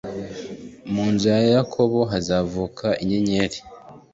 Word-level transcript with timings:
mu 0.93 1.05
nzu 1.13 1.25
ya 1.33 1.41
yakobo 1.55 1.99
hazavuka 2.11 2.87
inyenyeri. 3.03 3.57